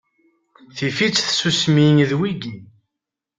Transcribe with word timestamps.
Tifi-tt 0.77 1.27
tsusmi 1.29 1.87
d 2.09 2.11
wigi. 2.19 2.55